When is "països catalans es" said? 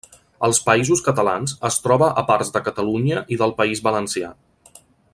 0.69-1.77